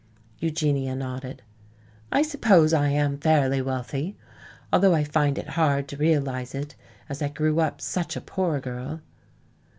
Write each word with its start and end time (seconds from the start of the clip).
Eugenia 0.39 0.95
nodded. 0.95 1.43
"I 2.11 2.23
suppose 2.23 2.73
I 2.73 2.89
am 2.89 3.19
fairly 3.19 3.61
wealthy, 3.61 4.17
although 4.73 4.95
I 4.95 5.03
find 5.03 5.37
it 5.37 5.49
hard 5.49 5.87
to 5.89 5.95
realize 5.97 6.55
it, 6.55 6.73
as 7.07 7.21
I 7.21 7.27
grew 7.27 7.59
up 7.59 7.81
such 7.81 8.15
a 8.15 8.21
poor 8.21 8.59
girl." 8.59 9.01